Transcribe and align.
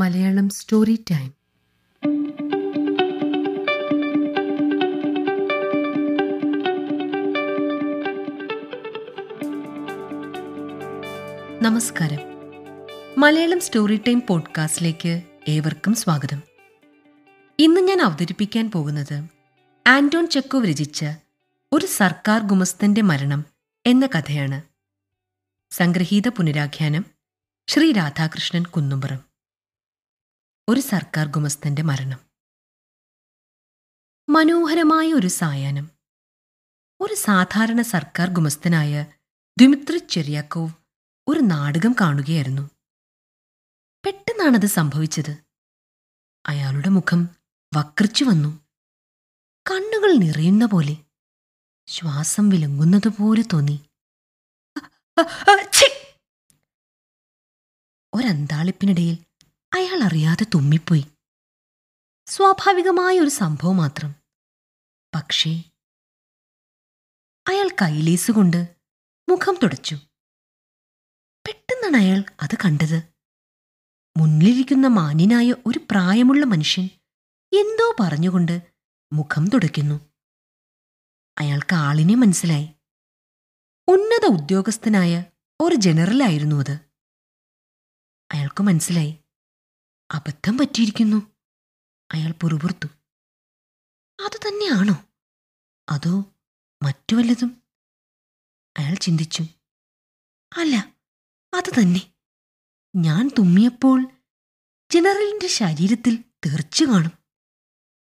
Malayalam 0.00 0.48
story 0.48 1.04
time 1.10 1.34
നമസ്കാരം. 11.62 12.18
Malayalam 13.18 13.60
story 13.60 14.00
time 14.08 14.22
പോഡ്കാസ്റ്റിലേക്ക് 14.28 15.22
ഏവർക്കും 15.48 15.94
സ്വാഗതം. 15.94 16.42
ഇന്ന് 17.58 17.80
ഞാൻ 17.80 18.02
അവതരിപ്പിക്കാൻ 18.02 18.70
പോകുന്നത് 18.70 19.22
ആന്റോൺ 19.86 20.28
ചെക്കോവ് 20.28 20.68
രചിച്ച 20.68 21.04
ഒരു 21.72 21.86
സർക്കാർ 21.86 22.42
ഗുമസ്തന്റെ 22.42 23.02
മരണം 23.02 23.44
എന്ന 23.86 24.06
കഥയാണ്. 24.06 24.62
സംഗ്രഹീത 25.70 26.28
പുനരാഖ്യാനം 26.28 27.04
ശ്രീ 27.66 27.92
രാധാകൃഷ്ണൻ 27.92 28.62
കുന്നുംപുറം. 28.62 29.29
ഒരു 30.70 30.80
സർക്കാർ 30.80 31.26
ഗുമസ്തന്റെ 31.26 31.82
മരണം. 31.82 32.18
മനോഹരമായ 34.28 35.12
ഒരു 35.12 35.26
സായാഹ്നം. 35.26 35.90
ഒരു 37.00 37.14
സാധാരണ 37.14 37.82
സർക്കാർ 37.82 38.30
ഗുമസ്തനായ 38.30 39.02
ദ്വിമിത്രി 39.58 39.98
ചെറിയാക്കോവ് 39.98 40.72
ഒരു 41.28 41.40
നാടകം 41.40 41.94
കാണുകയായിരുന്നു. 42.00 42.70
പെട്ടെന്നാണത് 44.04 44.66
സംഭവിച്ചത്. 44.66 45.36
അയാളുടെ 46.46 46.88
മുഖം 46.88 47.28
വക്രിച്ചു 47.76 48.24
വന്നു. 48.24 48.48
കണ്ണുകൾ 49.70 50.12
നിറയുന്ന 50.12 50.66
പോലെ. 50.66 50.96
ശ്വാസം 51.86 52.48
വിലങ്ങുന്നതുപോലെ 52.48 53.42
തോന്നി. 53.52 53.80
ഒരന്താളിപ്പിനിടയിൽ 58.14 59.29
അയാൾ 59.74 60.02
അറിയാതെ 60.02 60.46
തുമ്മിപ്പോയി. 60.54 61.06
സ്വാഭാവികമായ 62.26 63.20
ഒരു 63.20 63.30
സംഭവം 63.30 63.76
മാത്രം. 63.76 64.14
പക്ഷേ 65.14 65.50
അയാൾ 67.48 67.68
കൈലേസുകൊണ്ട് 67.82 68.76
മുഖം 69.28 69.58
തുടച്ചു. 69.62 69.94
പെട്ടെന്നാണ് 71.46 71.96
അയാൾ 71.96 72.24
അത് 72.42 72.56
കണ്ടത്. 72.56 73.02
മുന്നിലിരിക്കുന്ന 74.18 74.86
മാന്യനായ 74.86 75.54
ഒരു 75.66 75.80
പ്രായമുള്ള 75.90 76.46
മനുഷ്യൻ 76.46 76.84
എന്തോ 77.52 77.96
പറഞ്ഞുകൊണ്ട് 78.00 78.72
മുഖം 79.12 79.48
തുടയ്ക്കുന്നു. 79.48 80.10
അയാൾക്ക് 81.38 81.74
ആളിനെ 81.74 82.14
മനസ്സിലായി. 82.14 82.68
ഉന്നത 83.88 84.40
ഉദ്യോഗസ്ഥനായ 84.40 85.24
ഒരു 85.60 85.74
ജനറലായിരുന്നു 85.74 86.56
അത്. 86.56 86.80
അയാൾക്ക് 88.32 88.62
മനസ്സിലായി. 88.62 89.19
അബദ്ധം 90.10 90.58
പറ്റിയിരിക്കുന്നു. 90.58 91.32
അയാൾ 92.12 92.30
പുറപുറത്തു. 92.32 92.86
അത് 94.24 94.48
തന്നെയാണോ? 94.48 95.04
അതോ 95.88 96.34
മറ്റു 96.82 97.16
വല്ലതും? 97.16 97.62
അയാൾ 98.78 98.94
ചിന്തിച്ചു. 98.94 99.42
അല്ല 100.56 100.76
അത് 101.54 101.70
തന്നെ. 101.70 102.14
ഞാൻ 102.96 103.30
തുമ്മിയപ്പോൾ 103.38 104.04
ജനറലിന്റെ 104.90 105.46
ശരീരത്തിൽ 105.46 106.24
തീർച്ചു 106.46 106.84
കാണും. 106.84 107.12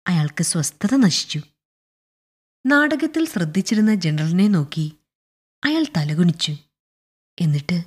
അയാൾക്ക് 0.08 0.42
സ്വസ്ഥത 0.42 0.96
നശിച്ചു. 0.96 1.40
നാടകത്തിൽ 2.66 3.24
ശ്രദ്ധിച്ചിരുന്ന 3.24 3.94
ജനറലിനെ 3.94 4.48
നോക്കി 4.48 4.98
അയാൾ 5.64 5.84
തലകുണിച്ചു 5.96 6.52
എന്നിട്ട് 7.40 7.84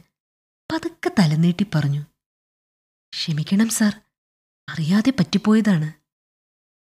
പതുക്കെ 0.72 1.12
തലനീട്ടി 1.20 1.66
പറഞ്ഞു. 1.76 2.12
ക്ഷമിക്കണം 3.14 3.69
സാർ. 3.69 4.02
അറിയാതെ 4.69 5.11
പറ്റിപ്പോയതാണ്. 5.11 5.94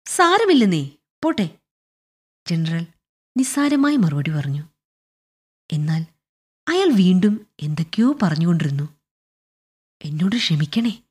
സാരമില്ലെന്നേ 0.07 0.91
പോട്ടെ. 1.25 1.59
ജനറൽ 2.49 2.87
നിസ്സാരമായി 3.39 3.97
മറുപടി 3.97 4.31
പറഞ്ഞു. 4.31 4.63
എന്നാൽ 5.73 6.07
അയാൾ 6.69 6.93
വീണ്ടും 6.93 7.47
എന്തൊക്കെയോ 7.63 8.19
പറഞ്ഞുകൊണ്ടിരുന്നു. 8.23 8.89
എന്നോട് 10.05 10.37
ക്ഷമിക്കണേ. 10.37 11.03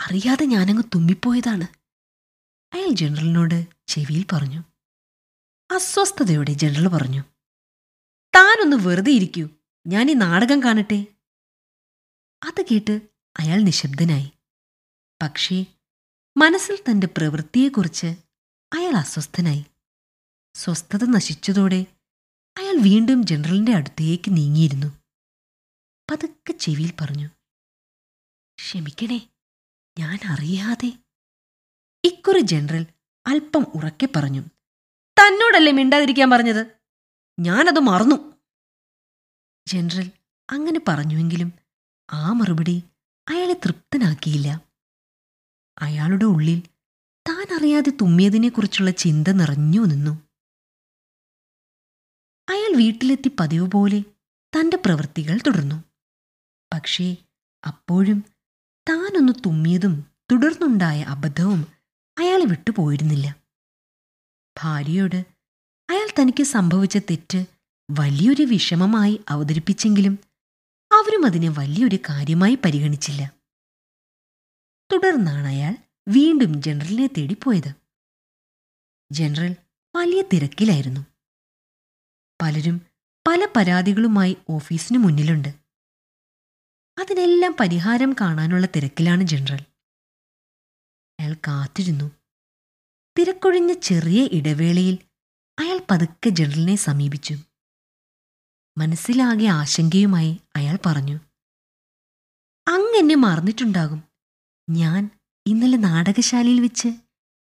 അറിയാതെ 0.00 0.44
ഞാനങ്ങ് 0.46 0.82
തുമ്മിപ്പോയതാണ്. 0.84 1.66
അയാൾ 2.72 2.88
ജനറലിനോട് 2.88 3.66
ചെവിയിൽ 3.86 4.24
പറഞ്ഞു. 4.32 4.64
അസ്വസ്ഥതയോടെ 5.70 6.52
ജനറൽ 6.52 6.88
പറഞ്ഞു. 6.88 7.22
താനൊന്ന് 8.34 8.76
വെറുതെ 8.76 9.12
ഇരിക്കൂ. 9.12 9.48
ഈ 9.86 10.14
നാടകം 10.14 10.62
കാണട്ടെ. 10.62 11.06
അത് 12.42 12.62
കേട്ട് 12.62 13.00
അയാൾ 13.38 13.58
നിശബ്ദനായി. 13.58 14.32
പക്ഷേ 15.22 15.66
മനസ്സിൽ 16.36 16.76
തന്റെ 16.76 17.06
പ്രവൃത്തിയെക്കുറിച്ച് 17.06 18.06
അയാൾ 18.72 18.96
അസ്വസ്ഥനായി. 18.96 19.64
സ്വസ്ഥത 20.54 21.04
നശിച്ചതോടെ 21.04 21.86
അയാൾ 22.58 22.74
വീണ്ടും 22.74 23.26
ജനറലിന്റെ 23.26 23.72
അടുത്തേക്ക് 23.72 24.36
നീങ്ങിയിരുന്നു. 24.36 24.86
പതുക്കെ 26.10 26.52
ചെവിയിൽ 26.52 26.92
പറഞ്ഞു 27.00 27.28
ക്ഷമിക്കണേ 28.58 29.28
ഞാൻ 29.98 30.18
അറിയാതെ. 30.26 30.98
ഇക്കുറി 32.04 32.40
ജനറൽ 32.40 32.86
അല്പം 33.26 33.66
ഉറക്കെ 33.74 34.08
പറഞ്ഞു 34.16 34.40
തന്നോടല്ലേ 35.16 35.72
മിണ്ടാതിരിക്കാൻ 35.72 36.30
പറഞ്ഞത്? 36.30 36.66
ഞാനത് 37.40 37.80
മറന്നു. 37.80 38.32
ജനറൽ 39.66 40.10
അങ്ങനെ 40.50 40.80
പറഞ്ഞുവെങ്കിലും 40.88 41.52
ആ 42.12 42.32
മറുപടി 42.32 42.82
അയാളെ 43.28 43.52
തൃപ്തനാക്കിയില്ല. 43.52 44.67
അയാളുടെ 45.78 46.24
ഉള്ളിൽ 46.24 46.62
താൻ 47.28 47.56
അറിയാതെ 47.56 47.90
തുമ്മിയതിനെക്കുറിച്ചുള്ള 47.90 48.90
ചിന്ത 48.90 49.28
നിറഞ്ഞു 49.28 49.80
നിന്നു. 49.84 50.10
അയാൾ 52.48 52.76
വീട്ടിലെത്തി 52.76 53.30
പതിവ് 53.40 53.70
പോലെ 53.70 54.00
തന്റെ 54.54 54.76
പ്രവൃത്തികൾ 54.76 55.38
തുടർന്നു. 55.46 55.84
പക്ഷേ 56.72 57.16
അപ്പോഴും 57.66 58.24
താനൊന്ന് 58.88 59.32
തുമ്മിയതും 59.46 60.04
തുടർന്നുണ്ടായ 60.32 61.02
അബദ്ധവും 61.02 61.66
അയാളെ 62.18 62.44
വിട്ടുപോയിരുന്നില്ല 62.44 63.36
ഭാര്യയോട് 64.62 65.26
അയാൾ 65.90 66.08
തനിക്ക് 66.20 66.42
സംഭവിച്ച 66.42 66.96
തെറ്റ് 66.96 67.46
വലിയൊരു 67.90 68.42
വിഷമമായി 68.42 69.20
അവതരിപ്പിച്ചെങ്കിലും 69.28 70.18
അവരും 70.92 71.26
അതിനെ 71.26 71.48
വലിയൊരു 71.48 71.96
കാര്യമായി 71.96 72.58
പരിഗണിച്ചില്ല. 72.64 73.37
തുടർന്നാണ് 74.92 75.46
അയാൾ 75.46 75.76
വീണ്ടും 76.08 76.62
ജനറലിനെ 76.62 77.34
പോയത് 77.44 77.74
ജനറൽ 79.12 79.56
വലിയ 79.96 80.22
തിരക്കിലായിരുന്നു. 80.22 81.00
പലരും 82.42 82.86
പല 83.28 83.48
പരാതികളുമായി 83.56 84.36
ഓഫീസിന് 84.50 84.98
മുന്നിലുണ്ട്. 84.98 85.48
അതിനെല്ലാം 86.98 87.56
പരിഹാരം 87.60 88.16
കാണാനുള്ള 88.20 88.66
തിരക്കിലാണ് 88.66 89.22
ജനറൽ. 89.22 89.60
അയാൾ 91.20 91.34
കാത്തിരുന്നു. 91.34 92.10
തിരക്കൊഴിഞ്ഞ 93.18 93.72
ചെറിയ 93.72 94.28
ഇടവേളയിൽ 94.32 94.98
അയാൾ 95.58 95.80
പതുക്കെ 95.90 96.30
ജനറലിനെ 96.30 96.76
സമീപിച്ചു. 96.76 97.34
മനസ്സിലാകെ 98.78 99.46
ആശങ്കയുമായി 99.46 100.40
അയാൾ 100.56 100.78
പറഞ്ഞു 100.86 101.20
അങ്ങെന്നെ 102.68 103.14
മറന്നിട്ടുണ്ടാകും. 103.14 104.07
ഞാൻ 104.70 105.10
ഇന്നലെ 105.46 105.76
നാടകശാലയിൽ 105.76 106.60
വെച്ച് 106.60 106.88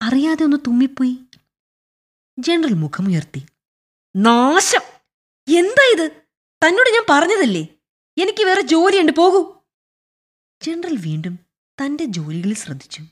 അറിയാതെ 0.02 0.44
ഒന്ന് 0.44 0.56
തുമ്മിപ്പോയി. 0.56 1.18
ജനറൽ 2.38 2.72
മുഖമുയർത്തി. 2.72 3.46
നാശം! 4.16 4.80
എന്താ 5.56 5.92
ഇത്? 5.94 6.10
തന്നോട് 6.62 6.88
ഞാൻ 6.90 7.04
പറഞ്ഞതല്ലേ? 7.10 7.68
എനിക്ക് 8.22 8.44
വേറെ 8.44 8.60
ജോലിയുണ്ട് 8.60 9.12
പോകൂ. 9.12 9.60
ജനറൽ 10.62 10.96
വീണ്ടും 10.96 11.38
തന്റെ 11.78 12.04
ജോലികളിൽ 12.04 12.54
ശ്രദ്ധിച്ചു. 12.54 13.02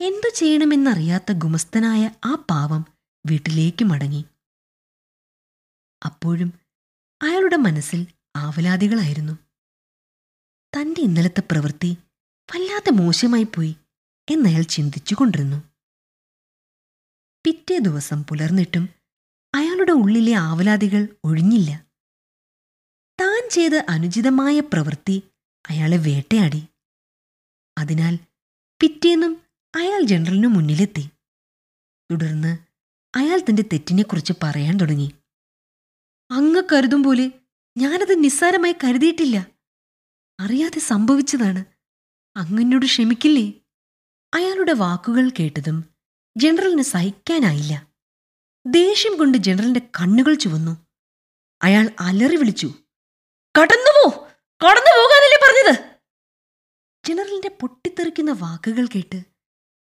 എന്തു 0.00 0.28
ചെയ്യണമെന്നറിയാത്ത 0.34 1.32
ഗുമസ്തനായ 1.32 2.10
ആ 2.24 2.34
പാവം 2.50 2.84
വീട്ടിലേക്ക് 3.26 3.84
മടങ്ങി. 3.84 4.24
അപ്പോഴും 6.04 6.52
അയാളുടെ 7.22 7.56
മനസ്സിൽ 7.56 8.06
ആവലാതികളായിരുന്നു. 8.36 9.32
തന്റെ 10.80 11.00
ഇന്നലത്തെ 11.00 11.40
പ്രവൃത്തി 11.40 11.96
വല്ലാതെ 12.54 12.90
മോശമായി 12.90 13.42
പോയി 13.42 13.76
എന്നയാൾ 14.30 14.62
ചിന്തിച്ചുകൊണ്ടിരുന്നു 14.62 15.56
പിറ്റേ 17.44 17.78
ദിവസം 17.78 18.24
പുലർന്നിട്ടും 18.24 18.88
അയാളുടെ 19.54 19.92
ഉള്ളിലെ 19.92 20.32
ആവലാതികൾ 20.32 21.08
ഒഴിഞ്ഞില്ല. 21.24 21.86
താൻ 23.20 23.50
ചെയ്ത 23.50 23.72
അനുചിതമായ 23.88 24.60
പ്രവൃത്തി 24.60 25.22
അയാളെ 25.68 25.96
വേട്ടയാടി. 25.96 26.68
അതിനാൽ 27.78 28.18
പിറ്റേന്നും 28.80 29.42
അയാൾ 29.76 30.02
ജനറലിനു 30.02 30.48
മുന്നിലെത്തി. 30.48 31.10
തുടർന്ന് 32.10 32.58
അയാൾ 33.14 33.38
തന്റെ 33.38 33.62
തെറ്റിനെക്കുറിച്ച് 33.62 34.32
പറയാൻ 34.42 34.76
തുടങ്ങി. 34.76 35.12
അങ്ങ് 36.30 36.62
കരുതും 36.72 37.02
പോലെ 37.02 37.32
ഞാനത് 37.78 38.24
നിസ്സാരമായി 38.24 38.74
കരുതിയിട്ടില്ല. 38.84 39.46
അറിയാതെ 40.40 40.80
സംഭവിച്ചതാണ്. 40.80 41.75
അങ്ങനോട് 42.36 42.86
ക്ഷമിക്കില്ലേ? 42.86 43.52
അയാളുടെ 44.34 44.72
വാക്കുകൾ 44.72 45.30
കേട്ടതും 45.30 45.76
ജനറലിന് 46.36 46.82
സഹിക്കാനായില്ല. 46.82 47.74
ദേഷ്യം 48.66 49.18
കൊണ്ട് 49.18 49.38
ജനറലിന്റെ 49.38 49.80
കണ്ണുകൾ 49.80 50.34
ചുവന്നു. 50.34 50.74
അയാൾ 51.62 51.90
അലറി 52.00 52.36
വിളിച്ചു 52.36 52.66
കടന്നുപോ! 53.58 54.06
കടന്നു 54.60 54.92
പോകാനല്ലേ 54.98 55.38
പറഞ്ഞത്? 55.42 55.74
ജനറലിന്റെ 57.04 57.48
പൊട്ടിത്തെറിക്കുന്ന 57.60 58.32
വാക്കുകൾ 58.32 58.86
കേട്ട് 58.86 59.18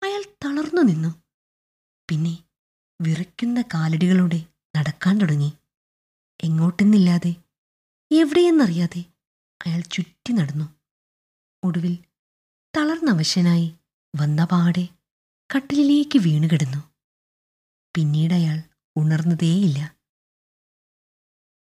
അയാൾ 0.02 0.22
തളർന്നു 0.44 0.82
നിന്നു. 0.82 1.10
പിന്നെ 2.08 2.34
വിറയ്ക്കുന്ന 3.00 3.62
കാലടികളോടെ 3.62 4.40
നടക്കാൻ 4.76 5.18
തുടങ്ങി. 5.18 5.52
എങ്ങോട്ടെന്നില്ലാതെ 6.44 7.32
എവിടെയെന്നറിയാതെ 8.10 9.04
അയാൾ 9.66 9.80
ചുറ്റി 9.80 10.32
നടന്നു. 10.32 10.66
ഒടുവിൽ 11.62 11.98
തളർന്നവശനായി 12.76 13.74
വന്ന 14.16 14.44
പാടെ 14.44 14.88
കട്ടിലിലേക്ക് 15.56 16.18
വീണുകിടന്നു 16.18 16.78
പിന്നീട് 17.96 18.34
അയാൾ 18.34 18.62
ഉണർന്നതേയില്ല. 18.96 19.96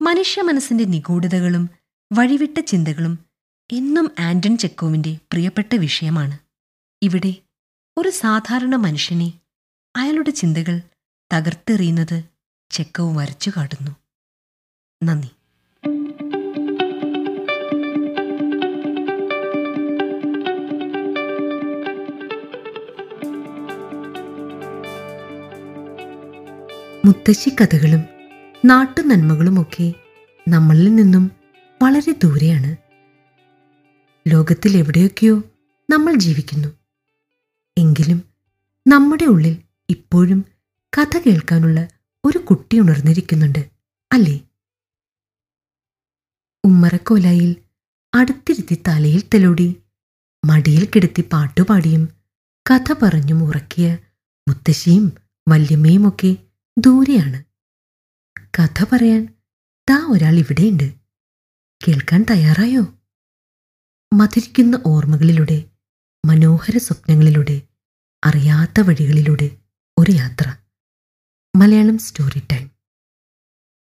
മനുഷ്യ 0.03 0.43
മനസ്സിന്റെ 0.43 0.85
നിഗൂഢതകളും 0.85 1.71
വഴിവിട്ട 2.13 2.61
ചിന്തകളും 2.61 3.19
എന്നും 3.73 4.11
ആന്റൺ 4.19 4.59
ചെക്കോവിന്റെ 4.59 5.19
പ്രിയപ്പെട്ട 5.33 5.75
വിഷയമാണ്. 5.75 6.39
ഇവിടെ 7.03 7.35
ഒരു 7.99 8.09
സാധാരണ 8.09 8.77
മനുഷ്യനെ 8.77 9.41
അയാളുടെ 9.97 10.31
ചിന്തകൾ 10.31 10.81
തകർത്തെറിയുന്നത് 11.33 12.23
ചെക്കവ് 12.71 13.17
വരച്ചു 13.17 13.51
കാട്ടുന്നു. 13.57 13.91
നന്ദി. 15.03 15.31
മുത്തശ്ശി 27.05 27.51
കഥകളും 27.51 28.05
നാട്ടു 28.65 29.01
നന്മകളുമൊക്കെ 29.03 29.95
നമ്മളിൽ 30.49 30.95
നിന്നും 30.95 31.31
വളരെ 31.83 32.13
ദൂരെയാണ്. 32.13 32.77
ലോകത്തിൽ 34.29 34.77
എവിടെയൊക്കെയോ 34.77 35.43
നമ്മൾ 35.91 36.15
ജീവിക്കുന്നു. 36.15 36.69
എങ്കിലും 37.79 38.23
നമ്മുടെ 38.89 39.25
ഉള്ളിൽ 39.25 39.57
ഇപ്പോഴും 39.91 40.45
കഥ 40.99 41.19
കേൾക്കാനുള്ള 41.19 41.89
ഒരു 42.25 42.39
കുട്ടി 42.39 42.79
ഉണർന്നിരിക്കുന്നുണ്ട് 42.79 43.71
അല്ലേ? 44.13 44.41
ഉമ്മറക്കോലായിൽ 46.65 47.57
അടുത്തിരുത്തി 48.15 48.83
തലയിൽ 48.89 49.23
തെലോടി 49.35 49.77
മടിയിൽ 50.45 50.89
കിടത്തി 50.97 51.25
പാട്ടുപാടിയും 51.33 52.09
കഥ 52.71 52.95
പറഞ്ഞും 53.03 53.43
ഉറക്കിയ 53.43 53.99
മുത്തശ്ശിയും 54.49 55.13
വല്യമ്മയുമൊക്കെ 55.49 56.37
ദൂരെയാണ്. 56.79 57.45
കഥ 58.59 58.85
പറയാൻ 58.93 59.35
താ 59.91 60.07
ഒരാൾ 60.11 60.35
ഇവിടെയുണ്ട്. 60.35 60.95
കേൾക്കാൻ 61.89 62.27
തയ്യാറായോ? 62.31 62.99
മധുരിക്കുന്ന 64.15 64.83
ഓർമ്മകളിലൂടെ 64.87 65.65
മനോഹര 66.27 66.79
സ്വപ്നങ്ങളിലൂടെ 66.79 67.63
അറിയാത്ത 68.25 68.81
വഴികളിലൂടെ 68.81 69.51
ഒരു 69.99 70.13
യാത്ര. 70.13 70.57
Malayalam 71.57 71.99
story 71.99 72.43
time. 72.53 72.74